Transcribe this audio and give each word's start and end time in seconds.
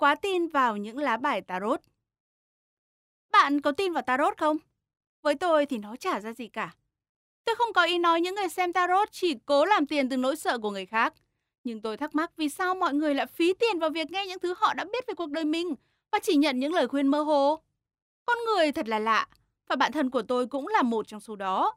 Quá 0.00 0.14
tin 0.14 0.48
vào 0.48 0.76
những 0.76 0.98
lá 0.98 1.16
bài 1.16 1.40
tarot. 1.40 1.80
Bạn 3.32 3.60
có 3.60 3.72
tin 3.72 3.92
vào 3.92 4.02
tarot 4.02 4.38
không? 4.38 4.56
Với 5.22 5.34
tôi 5.34 5.66
thì 5.66 5.78
nó 5.78 5.96
chả 5.96 6.20
ra 6.20 6.32
gì 6.32 6.48
cả. 6.48 6.74
Tôi 7.44 7.56
không 7.56 7.72
có 7.72 7.84
ý 7.84 7.98
nói 7.98 8.20
những 8.20 8.34
người 8.34 8.48
xem 8.48 8.72
tarot 8.72 9.12
chỉ 9.12 9.34
cố 9.46 9.64
làm 9.64 9.86
tiền 9.86 10.08
từ 10.08 10.16
nỗi 10.16 10.36
sợ 10.36 10.58
của 10.58 10.70
người 10.70 10.86
khác. 10.86 11.14
Nhưng 11.64 11.82
tôi 11.82 11.96
thắc 11.96 12.14
mắc 12.14 12.32
vì 12.36 12.48
sao 12.48 12.74
mọi 12.74 12.94
người 12.94 13.14
lại 13.14 13.26
phí 13.26 13.54
tiền 13.54 13.78
vào 13.78 13.90
việc 13.90 14.10
nghe 14.10 14.26
những 14.26 14.38
thứ 14.38 14.54
họ 14.56 14.74
đã 14.74 14.84
biết 14.84 15.06
về 15.06 15.14
cuộc 15.14 15.30
đời 15.30 15.44
mình 15.44 15.74
và 16.10 16.18
chỉ 16.22 16.36
nhận 16.36 16.58
những 16.58 16.74
lời 16.74 16.88
khuyên 16.88 17.06
mơ 17.06 17.20
hồ. 17.20 17.62
Con 18.26 18.38
người 18.46 18.72
thật 18.72 18.88
là 18.88 18.98
lạ, 18.98 19.28
và 19.68 19.76
bạn 19.76 19.92
thân 19.92 20.10
của 20.10 20.22
tôi 20.22 20.46
cũng 20.46 20.68
là 20.68 20.82
một 20.82 21.08
trong 21.08 21.20
số 21.20 21.36
đó. 21.36 21.74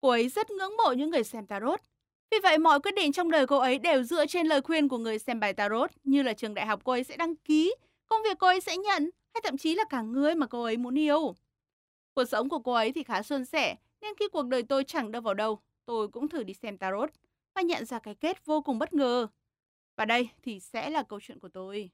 Cô 0.00 0.08
ấy 0.08 0.28
rất 0.28 0.50
ngưỡng 0.50 0.76
mộ 0.76 0.92
những 0.92 1.10
người 1.10 1.24
xem 1.24 1.46
tarot. 1.46 1.80
Vì 2.30 2.38
vậy 2.42 2.58
mọi 2.58 2.80
quyết 2.80 2.94
định 2.94 3.12
trong 3.12 3.30
đời 3.30 3.46
cô 3.46 3.58
ấy 3.58 3.78
đều 3.78 4.02
dựa 4.02 4.26
trên 4.26 4.46
lời 4.46 4.60
khuyên 4.60 4.88
của 4.88 4.98
người 4.98 5.18
xem 5.18 5.40
bài 5.40 5.52
tarot 5.52 5.90
như 6.04 6.22
là 6.22 6.32
trường 6.32 6.54
đại 6.54 6.66
học 6.66 6.80
cô 6.84 6.92
ấy 6.92 7.04
sẽ 7.04 7.16
đăng 7.16 7.36
ký, 7.36 7.74
công 8.06 8.22
việc 8.22 8.38
cô 8.38 8.46
ấy 8.46 8.60
sẽ 8.60 8.76
nhận 8.76 9.10
hay 9.34 9.40
thậm 9.44 9.56
chí 9.56 9.74
là 9.74 9.84
cả 9.90 10.02
người 10.02 10.34
mà 10.34 10.46
cô 10.46 10.62
ấy 10.62 10.76
muốn 10.76 10.98
yêu. 10.98 11.34
Cuộc 12.14 12.24
sống 12.24 12.48
của 12.48 12.58
cô 12.58 12.72
ấy 12.72 12.92
thì 12.92 13.02
khá 13.02 13.22
suôn 13.22 13.44
sẻ 13.44 13.76
nên 14.00 14.14
khi 14.18 14.28
cuộc 14.28 14.46
đời 14.46 14.62
tôi 14.62 14.84
chẳng 14.84 15.12
đâu 15.12 15.22
vào 15.22 15.34
đâu, 15.34 15.58
tôi 15.84 16.08
cũng 16.08 16.28
thử 16.28 16.42
đi 16.42 16.54
xem 16.54 16.78
tarot 16.78 17.10
và 17.54 17.62
nhận 17.62 17.84
ra 17.84 17.98
cái 17.98 18.14
kết 18.14 18.46
vô 18.46 18.60
cùng 18.62 18.78
bất 18.78 18.94
ngờ. 18.94 19.26
Và 19.96 20.04
đây 20.04 20.28
thì 20.42 20.60
sẽ 20.60 20.90
là 20.90 21.02
câu 21.02 21.20
chuyện 21.22 21.38
của 21.38 21.48
tôi. 21.48 21.90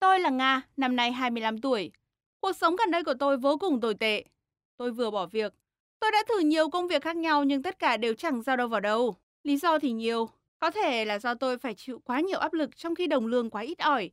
Tôi 0.00 0.20
là 0.20 0.30
Nga, 0.30 0.62
năm 0.76 0.96
nay 0.96 1.12
25 1.12 1.58
tuổi. 1.60 1.92
Cuộc 2.40 2.52
sống 2.52 2.76
gần 2.76 2.90
đây 2.90 3.04
của 3.04 3.14
tôi 3.14 3.36
vô 3.36 3.56
cùng 3.56 3.80
tồi 3.80 3.94
tệ. 3.94 4.24
Tôi 4.76 4.90
vừa 4.90 5.10
bỏ 5.10 5.26
việc. 5.26 5.54
Tôi 6.00 6.10
đã 6.10 6.24
thử 6.28 6.38
nhiều 6.38 6.70
công 6.70 6.88
việc 6.88 7.02
khác 7.02 7.16
nhau 7.16 7.44
nhưng 7.44 7.62
tất 7.62 7.78
cả 7.78 7.96
đều 7.96 8.14
chẳng 8.14 8.42
ra 8.42 8.56
đâu 8.56 8.68
vào 8.68 8.80
đâu. 8.80 9.16
Lý 9.48 9.56
do 9.56 9.78
thì 9.78 9.92
nhiều. 9.92 10.28
Có 10.58 10.70
thể 10.70 11.04
là 11.04 11.18
do 11.18 11.34
tôi 11.34 11.58
phải 11.58 11.74
chịu 11.74 12.00
quá 12.04 12.20
nhiều 12.20 12.38
áp 12.38 12.52
lực 12.52 12.76
trong 12.76 12.94
khi 12.94 13.06
đồng 13.06 13.26
lương 13.26 13.50
quá 13.50 13.62
ít 13.62 13.78
ỏi. 13.78 14.10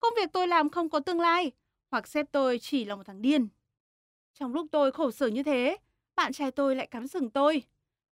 Công 0.00 0.12
việc 0.16 0.32
tôi 0.32 0.48
làm 0.48 0.70
không 0.70 0.88
có 0.88 1.00
tương 1.00 1.20
lai, 1.20 1.52
hoặc 1.90 2.08
sếp 2.08 2.32
tôi 2.32 2.58
chỉ 2.58 2.84
là 2.84 2.96
một 2.96 3.02
thằng 3.06 3.22
điên. 3.22 3.48
Trong 4.34 4.54
lúc 4.54 4.66
tôi 4.72 4.92
khổ 4.92 5.10
sở 5.10 5.26
như 5.26 5.42
thế, 5.42 5.76
bạn 6.16 6.32
trai 6.32 6.50
tôi 6.50 6.76
lại 6.76 6.86
cắm 6.86 7.08
sừng 7.08 7.30
tôi. 7.30 7.62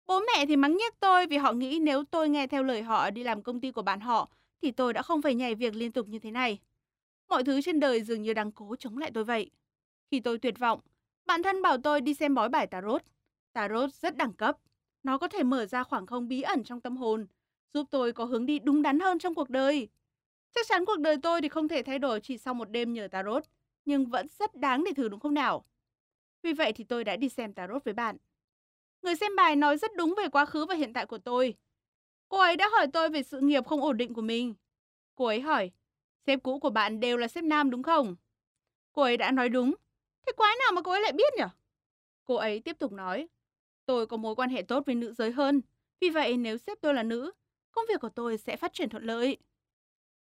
Bố 0.06 0.20
mẹ 0.20 0.46
thì 0.46 0.56
mắng 0.56 0.76
nhiếc 0.76 1.00
tôi 1.00 1.26
vì 1.26 1.36
họ 1.36 1.52
nghĩ 1.52 1.78
nếu 1.78 2.04
tôi 2.04 2.28
nghe 2.28 2.46
theo 2.46 2.62
lời 2.62 2.82
họ 2.82 3.10
đi 3.10 3.22
làm 3.22 3.42
công 3.42 3.60
ty 3.60 3.70
của 3.70 3.82
bạn 3.82 4.00
họ 4.00 4.30
thì 4.62 4.70
tôi 4.70 4.92
đã 4.92 5.02
không 5.02 5.22
phải 5.22 5.34
nhảy 5.34 5.54
việc 5.54 5.74
liên 5.74 5.92
tục 5.92 6.08
như 6.08 6.18
thế 6.18 6.30
này. 6.30 6.58
Mọi 7.28 7.44
thứ 7.44 7.60
trên 7.62 7.80
đời 7.80 8.02
dường 8.02 8.22
như 8.22 8.34
đang 8.34 8.52
cố 8.52 8.76
chống 8.76 8.98
lại 8.98 9.10
tôi 9.14 9.24
vậy. 9.24 9.50
Khi 10.10 10.20
tôi 10.20 10.38
tuyệt 10.38 10.58
vọng, 10.58 10.80
bạn 11.26 11.42
thân 11.42 11.62
bảo 11.62 11.78
tôi 11.78 12.00
đi 12.00 12.14
xem 12.14 12.34
bói 12.34 12.48
bài 12.48 12.66
tarot. 12.66 13.02
Tarot 13.52 13.94
rất 13.94 14.16
đẳng 14.16 14.32
cấp. 14.32 14.56
Nó 15.02 15.18
có 15.18 15.28
thể 15.28 15.42
mở 15.42 15.66
ra 15.66 15.84
khoảng 15.84 16.06
không 16.06 16.28
bí 16.28 16.42
ẩn 16.42 16.64
trong 16.64 16.80
tâm 16.80 16.96
hồn, 16.96 17.26
giúp 17.74 17.86
tôi 17.90 18.12
có 18.12 18.24
hướng 18.24 18.46
đi 18.46 18.58
đúng 18.58 18.82
đắn 18.82 19.00
hơn 19.00 19.18
trong 19.18 19.34
cuộc 19.34 19.50
đời. 19.50 19.88
Chắc 20.54 20.66
chắn 20.68 20.84
cuộc 20.84 20.98
đời 20.98 21.16
tôi 21.22 21.42
thì 21.42 21.48
không 21.48 21.68
thể 21.68 21.82
thay 21.82 21.98
đổi 21.98 22.20
chỉ 22.20 22.38
sau 22.38 22.54
một 22.54 22.70
đêm 22.70 22.92
nhờ 22.92 23.08
tarot, 23.10 23.44
nhưng 23.84 24.06
vẫn 24.06 24.26
rất 24.38 24.54
đáng 24.56 24.84
để 24.84 24.92
thử 24.96 25.08
đúng 25.08 25.20
không 25.20 25.34
nào? 25.34 25.64
Vì 26.42 26.52
vậy 26.52 26.72
thì 26.72 26.84
tôi 26.84 27.04
đã 27.04 27.16
đi 27.16 27.28
xem 27.28 27.52
tarot 27.52 27.84
với 27.84 27.94
bạn. 27.94 28.16
Người 29.02 29.16
xem 29.16 29.36
bài 29.36 29.56
nói 29.56 29.78
rất 29.78 29.90
đúng 29.96 30.14
về 30.16 30.28
quá 30.28 30.46
khứ 30.46 30.66
và 30.66 30.74
hiện 30.74 30.92
tại 30.92 31.06
của 31.06 31.18
tôi. 31.18 31.54
Cô 32.28 32.38
ấy 32.38 32.56
đã 32.56 32.68
hỏi 32.68 32.86
tôi 32.92 33.08
về 33.10 33.22
sự 33.22 33.40
nghiệp 33.40 33.66
không 33.66 33.82
ổn 33.82 33.96
định 33.96 34.14
của 34.14 34.22
mình. 34.22 34.54
Cô 35.14 35.24
ấy 35.24 35.40
hỏi, 35.40 35.70
sếp 36.26 36.42
cũ 36.42 36.58
của 36.58 36.70
bạn 36.70 37.00
đều 37.00 37.16
là 37.16 37.28
sếp 37.28 37.44
nam 37.44 37.70
đúng 37.70 37.82
không? 37.82 38.16
Cô 38.92 39.02
ấy 39.02 39.16
đã 39.16 39.30
nói 39.30 39.48
đúng. 39.48 39.74
Thế 40.26 40.32
quái 40.36 40.56
nào 40.56 40.72
mà 40.72 40.82
cô 40.82 40.92
ấy 40.92 41.00
lại 41.00 41.12
biết 41.12 41.34
nhỉ? 41.36 41.44
Cô 42.24 42.34
ấy 42.34 42.60
tiếp 42.60 42.78
tục 42.78 42.92
nói, 42.92 43.28
tôi 43.90 44.06
có 44.06 44.16
mối 44.16 44.34
quan 44.34 44.50
hệ 44.50 44.62
tốt 44.62 44.86
với 44.86 44.94
nữ 44.94 45.12
giới 45.12 45.32
hơn. 45.32 45.60
Vì 46.00 46.10
vậy 46.10 46.36
nếu 46.36 46.58
sếp 46.58 46.80
tôi 46.80 46.94
là 46.94 47.02
nữ, 47.02 47.32
công 47.72 47.84
việc 47.88 48.00
của 48.00 48.08
tôi 48.08 48.38
sẽ 48.38 48.56
phát 48.56 48.72
triển 48.72 48.88
thuận 48.88 49.04
lợi. 49.04 49.36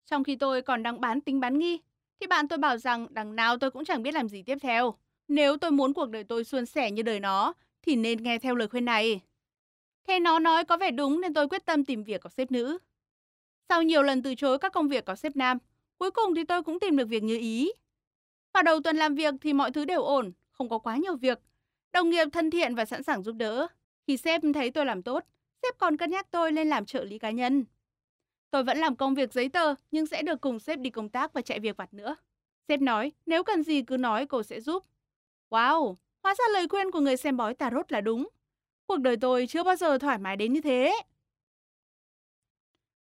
Trong 0.06 0.24
khi 0.24 0.36
tôi 0.36 0.62
còn 0.62 0.84
đang 0.84 1.02
bán 1.02 1.22
tính 1.22 1.40
bán 1.40 1.60
nghi, 1.60 1.80
thì 2.20 2.28
bạn 2.28 2.48
tôi 2.48 2.60
bảo 2.60 2.78
rằng 2.78 3.08
đằng 3.10 3.36
nào 3.36 3.58
tôi 3.58 3.72
cũng 3.72 3.86
chẳng 3.86 4.04
biết 4.04 4.14
làm 4.14 4.30
gì 4.30 4.44
tiếp 4.44 4.58
theo. 4.62 4.94
Nếu 5.28 5.58
tôi 5.58 5.72
muốn 5.72 5.94
cuộc 5.94 6.10
đời 6.10 6.24
tôi 6.24 6.44
suôn 6.44 6.66
sẻ 6.66 6.92
như 6.92 7.02
đời 7.02 7.20
nó, 7.20 7.54
thì 7.82 7.96
nên 7.96 8.24
nghe 8.24 8.40
theo 8.40 8.56
lời 8.56 8.68
khuyên 8.68 8.86
này. 8.86 9.22
Thế 10.08 10.20
nó 10.20 10.40
nói 10.40 10.66
có 10.66 10.78
vẻ 10.78 10.92
đúng 10.92 11.22
nên 11.22 11.34
tôi 11.34 11.48
quyết 11.48 11.66
tâm 11.66 11.86
tìm 11.86 12.04
việc 12.04 12.22
có 12.22 12.30
sếp 12.30 12.52
nữ. 12.52 12.78
Sau 13.70 13.84
nhiều 13.84 14.04
lần 14.04 14.24
từ 14.24 14.36
chối 14.36 14.60
các 14.60 14.74
công 14.74 14.88
việc 14.88 15.06
có 15.06 15.16
sếp 15.16 15.36
nam, 15.36 15.58
cuối 15.98 16.12
cùng 16.12 16.36
thì 16.36 16.44
tôi 16.44 16.64
cũng 16.64 16.80
tìm 16.80 16.98
được 16.98 17.10
việc 17.10 17.24
như 17.24 17.38
ý. 17.38 17.72
Vào 18.54 18.64
đầu 18.64 18.80
tuần 18.82 18.98
làm 18.98 19.16
việc 19.16 19.34
thì 19.42 19.54
mọi 19.54 19.72
thứ 19.72 19.86
đều 19.86 20.04
ổn, 20.04 20.32
không 20.52 20.70
có 20.70 20.78
quá 20.78 20.98
nhiều 20.98 21.16
việc. 21.16 21.40
Đồng 21.94 22.10
nghiệp 22.10 22.26
thân 22.34 22.52
thiện 22.52 22.76
và 22.76 22.86
sẵn 22.86 23.04
sàng 23.04 23.24
giúp 23.24 23.36
đỡ. 23.36 23.68
Khi 24.08 24.18
sếp 24.18 24.42
thấy 24.54 24.72
tôi 24.72 24.86
làm 24.86 25.04
tốt, 25.04 25.24
sếp 25.62 25.78
còn 25.78 25.98
cân 25.98 26.12
nhắc 26.12 26.28
tôi 26.32 26.52
lên 26.52 26.70
làm 26.70 26.86
trợ 26.86 27.04
lý 27.04 27.20
cá 27.20 27.32
nhân. 27.32 27.66
Tôi 28.52 28.64
vẫn 28.64 28.78
làm 28.78 28.96
công 28.96 29.16
việc 29.16 29.34
giấy 29.34 29.50
tờ 29.50 29.76
nhưng 29.92 30.06
sẽ 30.06 30.22
được 30.22 30.42
cùng 30.42 30.60
sếp 30.60 30.80
đi 30.80 30.90
công 30.90 31.10
tác 31.10 31.34
và 31.34 31.42
chạy 31.42 31.60
việc 31.60 31.78
vặt 31.78 31.94
nữa. 31.94 32.16
Sếp 32.68 32.82
nói, 32.82 33.12
nếu 33.26 33.44
cần 33.44 33.64
gì 33.64 33.82
cứ 33.82 33.98
nói 33.98 34.26
cô 34.26 34.44
sẽ 34.44 34.62
giúp. 34.62 34.84
Wow, 35.50 35.96
hóa 36.24 36.36
ra 36.36 36.46
lời 36.54 36.68
khuyên 36.68 36.92
của 36.92 37.00
người 37.00 37.18
xem 37.18 37.38
bói 37.38 37.54
tarot 37.54 37.92
là 37.92 38.02
đúng. 38.02 38.28
Cuộc 38.86 38.98
đời 38.98 39.18
tôi 39.22 39.48
chưa 39.48 39.64
bao 39.64 39.76
giờ 39.76 39.98
thoải 39.98 40.18
mái 40.18 40.36
đến 40.36 40.54
như 40.54 40.62
thế. 40.62 40.94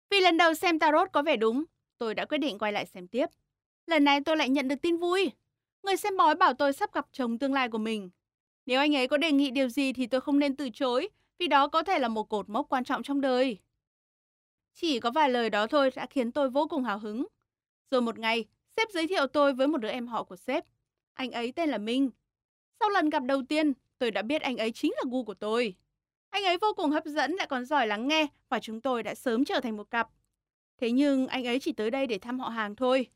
Vì 0.09 0.21
lần 0.21 0.37
đầu 0.37 0.53
xem 0.53 0.79
tarot 0.79 1.11
có 1.13 1.21
vẻ 1.21 1.37
đúng, 1.37 1.63
tôi 1.97 2.15
đã 2.15 2.25
quyết 2.25 2.37
định 2.37 2.57
quay 2.59 2.71
lại 2.71 2.85
xem 2.85 3.07
tiếp. 3.07 3.25
Lần 3.85 4.03
này 4.03 4.21
tôi 4.21 4.37
lại 4.37 4.49
nhận 4.49 4.67
được 4.67 4.81
tin 4.81 4.97
vui. 4.97 5.31
Người 5.83 5.97
xem 5.97 6.17
bói 6.17 6.35
bảo 6.35 6.53
tôi 6.53 6.73
sắp 6.73 6.93
gặp 6.93 7.07
chồng 7.11 7.39
tương 7.39 7.53
lai 7.53 7.69
của 7.69 7.77
mình. 7.77 8.09
Nếu 8.65 8.79
anh 8.79 8.95
ấy 8.95 9.07
có 9.07 9.17
đề 9.17 9.31
nghị 9.31 9.51
điều 9.51 9.69
gì 9.69 9.93
thì 9.93 10.07
tôi 10.07 10.21
không 10.21 10.39
nên 10.39 10.55
từ 10.55 10.69
chối, 10.69 11.09
vì 11.37 11.47
đó 11.47 11.67
có 11.67 11.83
thể 11.83 11.99
là 11.99 12.07
một 12.07 12.29
cột 12.29 12.49
mốc 12.49 12.69
quan 12.69 12.83
trọng 12.83 13.03
trong 13.03 13.21
đời. 13.21 13.57
Chỉ 14.73 14.99
có 14.99 15.11
vài 15.11 15.29
lời 15.29 15.49
đó 15.49 15.67
thôi 15.67 15.91
đã 15.95 16.05
khiến 16.09 16.31
tôi 16.31 16.49
vô 16.49 16.67
cùng 16.67 16.83
hào 16.83 16.99
hứng. 16.99 17.27
Rồi 17.91 18.01
một 18.01 18.19
ngày, 18.19 18.45
sếp 18.77 18.89
giới 18.91 19.07
thiệu 19.07 19.27
tôi 19.27 19.53
với 19.53 19.67
một 19.67 19.77
đứa 19.77 19.89
em 19.89 20.07
họ 20.07 20.23
của 20.23 20.35
sếp. 20.35 20.65
Anh 21.13 21.31
ấy 21.31 21.51
tên 21.51 21.69
là 21.69 21.77
Minh. 21.77 22.09
Sau 22.79 22.89
lần 22.89 23.09
gặp 23.09 23.23
đầu 23.23 23.41
tiên, 23.49 23.73
tôi 23.97 24.11
đã 24.11 24.21
biết 24.21 24.41
anh 24.41 24.57
ấy 24.57 24.71
chính 24.71 24.91
là 24.91 25.03
gu 25.11 25.23
của 25.23 25.33
tôi. 25.33 25.75
Anh 26.29 26.43
ấy 26.43 26.57
vô 26.57 26.67
cùng 26.77 26.91
hấp 26.91 27.05
dẫn 27.05 27.31
lại 27.31 27.47
còn 27.47 27.65
giỏi 27.65 27.87
lắng 27.87 28.07
nghe 28.07 28.27
và 28.49 28.59
chúng 28.59 28.81
tôi 28.81 29.03
đã 29.03 29.15
sớm 29.15 29.45
trở 29.45 29.59
thành 29.59 29.77
một 29.77 29.91
cặp. 29.91 30.09
Thế 30.77 30.91
nhưng 30.91 31.27
anh 31.27 31.47
ấy 31.47 31.59
chỉ 31.59 31.71
tới 31.71 31.91
đây 31.91 32.07
để 32.07 32.17
thăm 32.17 32.39
họ 32.39 32.49
hàng 32.49 32.75
thôi. 32.75 33.07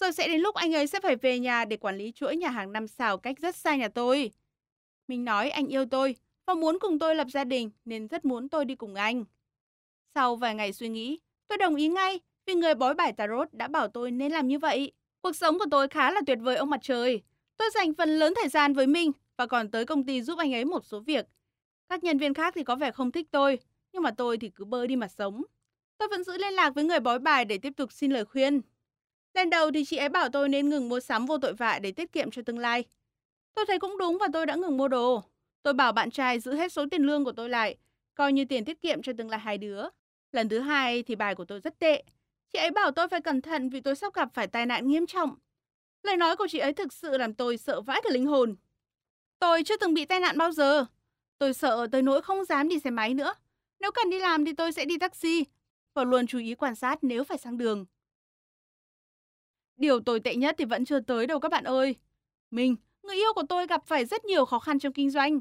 Rồi 0.00 0.12
sẽ 0.12 0.28
đến 0.28 0.40
lúc 0.40 0.54
anh 0.54 0.74
ấy 0.74 0.86
sẽ 0.86 1.00
phải 1.00 1.16
về 1.16 1.38
nhà 1.38 1.64
để 1.64 1.76
quản 1.76 1.96
lý 1.96 2.12
chuỗi 2.12 2.36
nhà 2.36 2.48
hàng 2.48 2.72
năm 2.72 2.88
sao 2.88 3.18
cách 3.18 3.38
rất 3.38 3.56
xa 3.56 3.76
nhà 3.76 3.88
tôi. 3.88 4.30
Mình 5.08 5.24
nói 5.24 5.50
anh 5.50 5.66
yêu 5.66 5.84
tôi 5.84 6.16
và 6.46 6.54
muốn 6.54 6.78
cùng 6.80 6.98
tôi 6.98 7.14
lập 7.14 7.26
gia 7.30 7.44
đình 7.44 7.70
nên 7.84 8.08
rất 8.08 8.24
muốn 8.24 8.48
tôi 8.48 8.64
đi 8.64 8.74
cùng 8.74 8.94
anh. 8.94 9.24
Sau 10.14 10.36
vài 10.36 10.54
ngày 10.54 10.72
suy 10.72 10.88
nghĩ, 10.88 11.18
tôi 11.48 11.58
đồng 11.58 11.76
ý 11.76 11.88
ngay 11.88 12.20
vì 12.46 12.54
người 12.54 12.74
bói 12.74 12.94
bài 12.94 13.12
tarot 13.12 13.52
đã 13.52 13.68
bảo 13.68 13.88
tôi 13.88 14.10
nên 14.10 14.32
làm 14.32 14.48
như 14.48 14.58
vậy. 14.58 14.92
Cuộc 15.20 15.36
sống 15.36 15.58
của 15.58 15.66
tôi 15.70 15.88
khá 15.88 16.10
là 16.10 16.20
tuyệt 16.26 16.38
vời 16.40 16.56
ông 16.56 16.70
mặt 16.70 16.80
trời. 16.82 17.22
Tôi 17.56 17.68
dành 17.74 17.94
phần 17.94 18.18
lớn 18.18 18.32
thời 18.36 18.48
gian 18.48 18.72
với 18.72 18.86
Minh 18.86 19.12
và 19.36 19.46
còn 19.46 19.70
tới 19.70 19.84
công 19.84 20.04
ty 20.04 20.22
giúp 20.22 20.38
anh 20.38 20.54
ấy 20.54 20.64
một 20.64 20.84
số 20.84 21.00
việc. 21.00 21.26
Các 21.88 22.04
nhân 22.04 22.18
viên 22.18 22.34
khác 22.34 22.54
thì 22.56 22.64
có 22.64 22.76
vẻ 22.76 22.90
không 22.90 23.12
thích 23.12 23.28
tôi, 23.30 23.58
nhưng 23.92 24.02
mà 24.02 24.10
tôi 24.10 24.38
thì 24.38 24.48
cứ 24.48 24.64
bơi 24.64 24.86
đi 24.86 24.96
mà 24.96 25.08
sống. 25.08 25.42
Tôi 25.98 26.08
vẫn 26.08 26.24
giữ 26.24 26.38
liên 26.38 26.52
lạc 26.52 26.74
với 26.74 26.84
người 26.84 27.00
bói 27.00 27.18
bài 27.18 27.44
để 27.44 27.58
tiếp 27.58 27.72
tục 27.76 27.92
xin 27.92 28.10
lời 28.10 28.24
khuyên. 28.24 28.60
Lần 29.34 29.50
đầu 29.50 29.70
thì 29.72 29.84
chị 29.84 29.96
ấy 29.96 30.08
bảo 30.08 30.28
tôi 30.28 30.48
nên 30.48 30.68
ngừng 30.68 30.88
mua 30.88 31.00
sắm 31.00 31.26
vô 31.26 31.38
tội 31.38 31.52
vạ 31.52 31.78
để 31.78 31.92
tiết 31.92 32.12
kiệm 32.12 32.30
cho 32.30 32.42
tương 32.42 32.58
lai. 32.58 32.84
Tôi 33.56 33.66
thấy 33.66 33.78
cũng 33.78 33.98
đúng 33.98 34.18
và 34.18 34.28
tôi 34.32 34.46
đã 34.46 34.54
ngừng 34.54 34.76
mua 34.76 34.88
đồ. 34.88 35.22
Tôi 35.62 35.74
bảo 35.74 35.92
bạn 35.92 36.10
trai 36.10 36.40
giữ 36.40 36.54
hết 36.54 36.72
số 36.72 36.86
tiền 36.90 37.02
lương 37.02 37.24
của 37.24 37.32
tôi 37.32 37.48
lại, 37.48 37.76
coi 38.14 38.32
như 38.32 38.44
tiền 38.44 38.64
tiết 38.64 38.80
kiệm 38.80 39.02
cho 39.02 39.12
tương 39.18 39.30
lai 39.30 39.40
hai 39.40 39.58
đứa. 39.58 39.84
Lần 40.32 40.48
thứ 40.48 40.58
hai 40.58 41.02
thì 41.02 41.14
bài 41.14 41.34
của 41.34 41.44
tôi 41.44 41.60
rất 41.60 41.78
tệ. 41.78 42.04
Chị 42.52 42.58
ấy 42.58 42.70
bảo 42.70 42.90
tôi 42.90 43.08
phải 43.08 43.20
cẩn 43.20 43.42
thận 43.42 43.68
vì 43.68 43.80
tôi 43.80 43.96
sắp 43.96 44.14
gặp 44.14 44.28
phải 44.34 44.46
tai 44.46 44.66
nạn 44.66 44.88
nghiêm 44.88 45.06
trọng. 45.06 45.36
Lời 46.02 46.16
nói 46.16 46.36
của 46.36 46.46
chị 46.50 46.58
ấy 46.58 46.72
thực 46.72 46.92
sự 46.92 47.18
làm 47.18 47.34
tôi 47.34 47.56
sợ 47.58 47.80
vãi 47.80 48.00
cả 48.04 48.10
linh 48.12 48.26
hồn. 48.26 48.56
Tôi 49.38 49.62
chưa 49.64 49.76
từng 49.76 49.94
bị 49.94 50.04
tai 50.04 50.20
nạn 50.20 50.38
bao 50.38 50.52
giờ. 50.52 50.84
Tôi 51.38 51.54
sợ 51.54 51.86
tới 51.92 52.02
nỗi 52.02 52.22
không 52.22 52.44
dám 52.44 52.68
đi 52.68 52.78
xe 52.78 52.90
máy 52.90 53.14
nữa. 53.14 53.34
Nếu 53.80 53.90
cần 53.92 54.10
đi 54.10 54.18
làm 54.18 54.44
thì 54.44 54.52
tôi 54.52 54.72
sẽ 54.72 54.84
đi 54.84 54.98
taxi 54.98 55.44
và 55.94 56.04
luôn 56.04 56.26
chú 56.26 56.38
ý 56.38 56.54
quan 56.54 56.74
sát 56.74 56.98
nếu 57.02 57.24
phải 57.24 57.38
sang 57.38 57.58
đường. 57.58 57.86
Điều 59.76 60.00
tồi 60.00 60.20
tệ 60.20 60.34
nhất 60.34 60.54
thì 60.58 60.64
vẫn 60.64 60.84
chưa 60.84 61.00
tới 61.00 61.26
đâu 61.26 61.40
các 61.40 61.48
bạn 61.48 61.64
ơi. 61.64 61.94
Mình, 62.50 62.76
người 63.06 63.16
yêu 63.16 63.32
của 63.34 63.42
tôi 63.48 63.66
gặp 63.66 63.86
phải 63.86 64.04
rất 64.04 64.24
nhiều 64.24 64.44
khó 64.44 64.58
khăn 64.58 64.78
trong 64.78 64.92
kinh 64.92 65.10
doanh. 65.10 65.40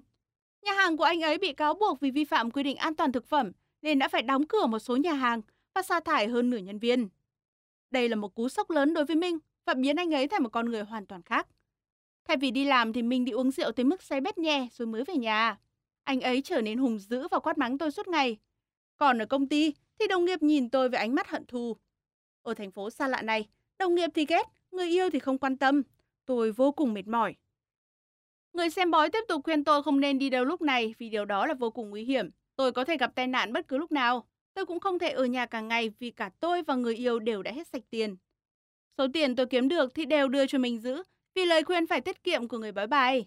Nhà 0.62 0.74
hàng 0.74 0.98
của 0.98 1.04
anh 1.04 1.22
ấy 1.22 1.38
bị 1.38 1.54
cáo 1.54 1.74
buộc 1.74 2.00
vì 2.00 2.12
vi 2.12 2.26
phạm 2.26 2.52
quy 2.52 2.64
định 2.64 2.78
an 2.78 2.96
toàn 2.96 3.12
thực 3.12 3.26
phẩm 3.26 3.52
nên 3.82 4.00
đã 4.00 4.08
phải 4.08 4.22
đóng 4.22 4.48
cửa 4.48 4.66
một 4.66 4.80
số 4.80 4.96
nhà 4.96 5.14
hàng 5.14 5.42
và 5.74 5.82
sa 5.82 6.00
thải 6.00 6.28
hơn 6.28 6.50
nửa 6.50 6.58
nhân 6.58 6.80
viên. 6.80 7.10
Đây 7.92 8.10
là 8.10 8.16
một 8.16 8.36
cú 8.36 8.50
sốc 8.50 8.70
lớn 8.70 8.94
đối 8.94 9.06
với 9.06 9.16
Minh 9.16 9.40
và 9.66 9.74
biến 9.74 9.96
anh 9.96 10.14
ấy 10.14 10.28
thành 10.28 10.44
một 10.44 10.50
con 10.50 10.70
người 10.70 10.82
hoàn 10.82 11.06
toàn 11.06 11.22
khác. 11.22 11.48
Thay 12.28 12.38
vì 12.38 12.52
đi 12.52 12.66
làm 12.66 12.94
thì 12.94 13.02
Minh 13.02 13.26
đi 13.26 13.32
uống 13.32 13.52
rượu 13.52 13.72
tới 13.72 13.84
mức 13.84 14.04
say 14.04 14.22
bét 14.22 14.38
nhè 14.38 14.68
rồi 14.72 14.88
mới 14.88 15.04
về 15.04 15.16
nhà. 15.16 15.58
Anh 16.04 16.22
ấy 16.22 16.42
trở 16.42 16.62
nên 16.62 16.78
hùng 16.78 17.00
dữ 17.00 17.28
và 17.28 17.40
quát 17.40 17.58
mắng 17.58 17.78
tôi 17.78 17.92
suốt 17.92 18.08
ngày. 18.08 18.38
Còn 18.98 19.22
ở 19.22 19.26
công 19.26 19.48
ty 19.48 19.74
thì 20.00 20.08
đồng 20.08 20.26
nghiệp 20.26 20.44
nhìn 20.44 20.70
tôi 20.70 20.90
với 20.90 21.00
ánh 21.00 21.16
mắt 21.16 21.30
hận 21.30 21.46
thù. 21.46 21.78
Ở 22.42 22.54
thành 22.54 22.72
phố 22.72 22.90
xa 22.90 23.08
lạ 23.08 23.22
này, 23.22 23.48
đồng 23.78 23.96
nghiệp 23.96 24.10
thì 24.14 24.26
ghét, 24.26 24.44
người 24.72 24.88
yêu 24.88 25.10
thì 25.10 25.20
không 25.20 25.38
quan 25.38 25.58
tâm. 25.58 25.82
Tôi 26.26 26.52
vô 26.52 26.72
cùng 26.72 26.94
mệt 26.94 27.08
mỏi. 27.08 27.36
Người 28.56 28.70
xem 28.70 28.92
bói 28.92 29.10
tiếp 29.10 29.24
tục 29.28 29.42
khuyên 29.44 29.64
tôi 29.64 29.84
không 29.84 30.00
nên 30.00 30.20
đi 30.20 30.30
đâu 30.30 30.46
lúc 30.46 30.62
này 30.62 30.96
vì 30.98 31.10
điều 31.10 31.26
đó 31.26 31.48
là 31.48 31.54
vô 31.54 31.70
cùng 31.70 31.90
nguy 31.90 32.04
hiểm. 32.04 32.30
Tôi 32.56 32.72
có 32.72 32.86
thể 32.86 32.98
gặp 32.98 33.12
tai 33.16 33.28
nạn 33.28 33.54
bất 33.54 33.68
cứ 33.68 33.78
lúc 33.78 33.92
nào. 33.92 34.28
Tôi 34.54 34.66
cũng 34.66 34.80
không 34.80 35.00
thể 35.00 35.10
ở 35.10 35.26
nhà 35.26 35.46
cả 35.46 35.62
ngày 35.62 35.92
vì 36.00 36.12
cả 36.12 36.30
tôi 36.40 36.64
và 36.64 36.76
người 36.76 36.96
yêu 36.96 37.20
đều 37.20 37.44
đã 37.44 37.52
hết 37.52 37.68
sạch 37.68 37.82
tiền. 37.90 38.16
Số 38.98 39.08
tiền 39.14 39.36
tôi 39.36 39.46
kiếm 39.46 39.68
được 39.68 39.96
thì 39.96 40.06
đều 40.06 40.28
đưa 40.28 40.48
cho 40.48 40.58
mình 40.58 40.80
giữ, 40.80 41.04
vì 41.36 41.46
lời 41.46 41.64
khuyên 41.64 41.88
phải 41.88 42.02
tiết 42.02 42.24
kiệm 42.24 42.48
của 42.48 42.58
người 42.58 42.72
bói 42.72 42.88
bài. 42.88 43.26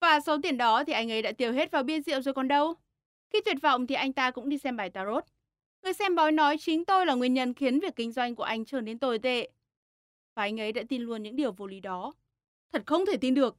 Và 0.00 0.20
số 0.20 0.36
tiền 0.42 0.56
đó 0.56 0.84
thì 0.84 0.92
anh 0.92 1.12
ấy 1.12 1.22
đã 1.22 1.32
tiêu 1.32 1.52
hết 1.52 1.70
vào 1.70 1.82
bia 1.82 2.00
rượu 2.00 2.20
rồi 2.20 2.34
còn 2.34 2.48
đâu. 2.48 2.74
Khi 3.32 3.40
tuyệt 3.44 3.56
vọng 3.62 3.86
thì 3.86 3.94
anh 3.94 4.12
ta 4.12 4.30
cũng 4.30 4.48
đi 4.48 4.58
xem 4.58 4.76
bài 4.76 4.90
tarot. 4.90 5.24
Người 5.82 5.92
xem 5.92 6.14
bói 6.14 6.32
nói 6.32 6.56
chính 6.58 6.84
tôi 6.84 7.06
là 7.06 7.14
nguyên 7.14 7.34
nhân 7.34 7.54
khiến 7.54 7.80
việc 7.80 7.96
kinh 7.96 8.12
doanh 8.12 8.34
của 8.34 8.42
anh 8.42 8.64
trở 8.64 8.80
nên 8.80 8.98
tồi 8.98 9.18
tệ. 9.18 9.48
Và 10.34 10.42
anh 10.42 10.60
ấy 10.60 10.72
đã 10.72 10.82
tin 10.88 11.02
luôn 11.02 11.22
những 11.22 11.36
điều 11.36 11.52
vô 11.52 11.66
lý 11.66 11.80
đó. 11.80 12.14
Thật 12.72 12.82
không 12.86 13.06
thể 13.06 13.16
tin 13.16 13.34
được. 13.34 13.56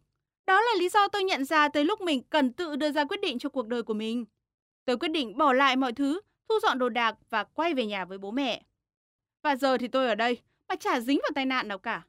Đó 0.48 0.62
là 0.62 0.72
lý 0.80 0.90
do 0.90 1.08
tôi 1.08 1.24
nhận 1.24 1.46
ra 1.46 1.70
tới 1.70 1.86
lúc 1.86 2.02
mình 2.02 2.24
cần 2.30 2.54
tự 2.54 2.76
đưa 2.76 2.92
ra 2.92 3.06
quyết 3.06 3.22
định 3.22 3.40
cho 3.40 3.50
cuộc 3.50 3.68
đời 3.68 3.84
của 3.84 3.94
mình. 3.94 4.26
Tôi 4.86 4.98
quyết 4.98 5.08
định 5.08 5.38
bỏ 5.38 5.54
lại 5.54 5.76
mọi 5.76 5.94
thứ, 5.94 6.22
thu 6.50 6.56
dọn 6.62 6.80
đồ 6.80 6.90
đạc 6.90 7.16
và 7.30 7.44
quay 7.44 7.74
về 7.74 7.86
nhà 7.86 8.06
với 8.06 8.18
bố 8.18 8.32
mẹ. 8.32 8.64
Và 9.44 9.56
giờ 9.56 9.78
thì 9.78 9.88
tôi 9.88 10.08
ở 10.08 10.16
đây, 10.16 10.38
mà 10.70 10.76
chả 10.76 11.00
dính 11.00 11.20
vào 11.24 11.32
tai 11.36 11.46
nạn 11.46 11.68
nào 11.68 11.78
cả. 11.78 12.06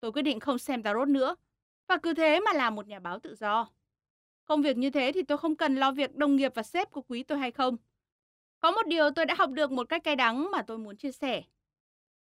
Tôi 0.00 0.12
quyết 0.12 0.22
định 0.22 0.40
không 0.40 0.58
xem 0.58 0.82
tarot 0.82 1.08
nữa, 1.08 1.36
và 1.88 1.96
cứ 1.96 2.14
thế 2.14 2.40
mà 2.40 2.52
làm 2.52 2.74
một 2.74 2.86
nhà 2.86 2.98
báo 2.98 3.18
tự 3.18 3.34
do. 3.34 3.68
Công 4.44 4.62
việc 4.62 4.76
như 4.76 4.90
thế 4.90 5.12
thì 5.12 5.22
tôi 5.22 5.38
không 5.38 5.56
cần 5.56 5.76
lo 5.76 5.92
việc 5.92 6.16
đồng 6.16 6.36
nghiệp 6.36 6.52
và 6.54 6.62
sếp 6.62 6.92
có 6.92 7.00
quý 7.08 7.22
tôi 7.22 7.38
hay 7.38 7.50
không. 7.50 7.76
Có 8.60 8.70
một 8.70 8.86
điều 8.86 9.10
tôi 9.10 9.26
đã 9.26 9.34
học 9.38 9.50
được 9.50 9.70
một 9.70 9.88
cách 9.88 10.04
cay 10.04 10.16
đắng 10.16 10.50
mà 10.50 10.62
tôi 10.62 10.78
muốn 10.78 10.96
chia 10.96 11.12
sẻ. 11.12 11.42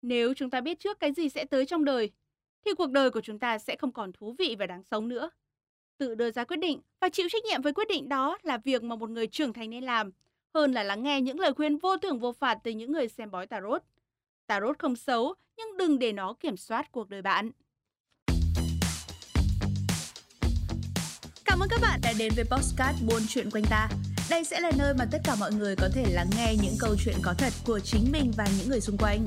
Nếu 0.02 0.34
chúng 0.34 0.50
ta 0.50 0.60
biết 0.60 0.80
trước 0.80 1.00
cái 1.00 1.12
gì 1.12 1.28
sẽ 1.28 1.44
tới 1.44 1.66
trong 1.66 1.84
đời, 1.84 2.10
thì 2.64 2.74
cuộc 2.74 2.90
đời 2.90 3.10
của 3.10 3.20
chúng 3.20 3.38
ta 3.38 3.58
sẽ 3.58 3.76
không 3.76 3.92
còn 3.92 4.12
thú 4.12 4.34
vị 4.38 4.56
và 4.58 4.66
đáng 4.66 4.82
sống 4.90 5.08
nữa. 5.08 5.30
Tự 5.98 6.14
đưa 6.14 6.30
ra 6.30 6.44
quyết 6.44 6.56
định 6.56 6.80
và 7.00 7.08
chịu 7.08 7.28
trách 7.30 7.44
nhiệm 7.44 7.62
với 7.62 7.72
quyết 7.72 7.88
định 7.88 8.08
đó 8.08 8.38
là 8.42 8.58
việc 8.58 8.82
mà 8.82 8.96
một 8.96 9.10
người 9.10 9.26
trưởng 9.26 9.52
thành 9.52 9.70
nên 9.70 9.84
làm, 9.84 10.10
hơn 10.54 10.72
là 10.72 10.82
lắng 10.82 11.02
nghe 11.02 11.20
những 11.20 11.40
lời 11.40 11.54
khuyên 11.54 11.78
vô 11.78 11.96
thưởng 11.96 12.18
vô 12.18 12.32
phạt 12.32 12.58
từ 12.64 12.70
những 12.70 12.92
người 12.92 13.08
xem 13.08 13.30
bói 13.30 13.46
tarot. 13.46 13.82
Tarot 14.46 14.78
không 14.78 14.96
xấu, 14.96 15.34
nhưng 15.56 15.76
đừng 15.76 15.98
để 15.98 16.12
nó 16.12 16.34
kiểm 16.40 16.56
soát 16.56 16.92
cuộc 16.92 17.08
đời 17.08 17.22
bạn. 17.22 17.50
Cảm 21.44 21.60
ơn 21.60 21.68
các 21.70 21.80
bạn 21.82 22.00
đã 22.02 22.12
đến 22.18 22.32
với 22.36 22.44
Postcard 22.44 23.02
Buôn 23.08 23.22
Chuyện 23.28 23.50
Quanh 23.50 23.64
Ta. 23.70 23.88
Đây 24.30 24.44
sẽ 24.44 24.60
là 24.60 24.72
nơi 24.78 24.94
mà 24.98 25.04
tất 25.12 25.18
cả 25.24 25.36
mọi 25.40 25.52
người 25.52 25.76
có 25.76 25.88
thể 25.94 26.04
lắng 26.10 26.30
nghe 26.36 26.54
những 26.62 26.74
câu 26.80 26.96
chuyện 27.04 27.14
có 27.22 27.34
thật 27.38 27.52
của 27.66 27.80
chính 27.80 28.12
mình 28.12 28.32
và 28.36 28.46
những 28.58 28.68
người 28.68 28.80
xung 28.80 28.96
quanh. 28.98 29.24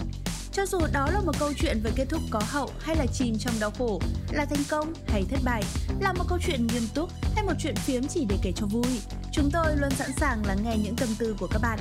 Cho 0.55 0.65
dù 0.65 0.79
đó 0.93 1.09
là 1.13 1.21
một 1.21 1.31
câu 1.39 1.53
chuyện 1.57 1.79
về 1.83 1.91
kết 1.95 2.05
thúc 2.09 2.21
có 2.29 2.41
hậu 2.45 2.69
hay 2.79 2.95
là 2.95 3.05
chìm 3.13 3.37
trong 3.39 3.53
đau 3.59 3.71
khổ, 3.77 4.01
là 4.31 4.45
thành 4.45 4.63
công 4.69 4.93
hay 5.07 5.23
thất 5.29 5.39
bại, 5.43 5.63
là 5.99 6.13
một 6.13 6.23
câu 6.29 6.37
chuyện 6.47 6.67
nghiêm 6.67 6.83
túc 6.95 7.09
hay 7.35 7.43
một 7.43 7.53
chuyện 7.59 7.75
phiếm 7.75 8.03
chỉ 8.07 8.25
để 8.29 8.37
kể 8.43 8.51
cho 8.55 8.65
vui, 8.65 9.01
chúng 9.31 9.49
tôi 9.53 9.75
luôn 9.77 9.91
sẵn 9.91 10.11
sàng 10.17 10.45
lắng 10.45 10.57
nghe 10.63 10.77
những 10.77 10.95
tâm 10.95 11.09
tư 11.19 11.35
của 11.39 11.47
các 11.51 11.59
bạn. 11.61 11.79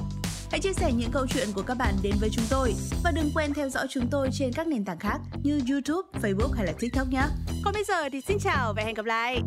Hãy 0.51 0.61
chia 0.61 0.73
sẻ 0.73 0.93
những 0.93 1.11
câu 1.13 1.27
chuyện 1.27 1.49
của 1.55 1.63
các 1.63 1.75
bạn 1.75 1.95
đến 2.03 2.15
với 2.21 2.31
chúng 2.33 2.45
tôi 2.51 2.75
và 3.05 3.11
đừng 3.11 3.31
quên 3.35 3.55
theo 3.55 3.69
dõi 3.69 3.87
chúng 3.91 4.09
tôi 4.11 4.29
trên 4.33 4.53
các 4.53 4.67
nền 4.67 4.85
tảng 4.85 4.99
khác 4.99 5.19
như 5.43 5.61
YouTube, 5.71 6.09
Facebook 6.23 6.53
hay 6.53 6.67
là 6.67 6.73
TikTok 6.79 7.09
nhé. 7.09 7.25
Còn 7.65 7.75
bây 7.75 7.85
giờ 7.85 8.09
thì 8.13 8.21
xin 8.21 8.39
chào 8.39 8.75
và 8.77 8.83
hẹn 8.83 8.95
gặp 8.95 9.05
lại. 9.05 9.41